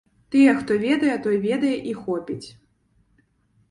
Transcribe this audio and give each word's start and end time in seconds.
Тыя, 0.35 0.53
хто 0.61 0.77
ведае, 0.85 1.15
той 1.27 1.37
ведае, 1.45 1.77
і 1.93 1.97
хопіць. 2.03 2.45